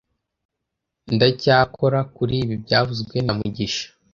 [1.15, 3.85] Ndacyakora kuri ibi byavuzwe na mugisha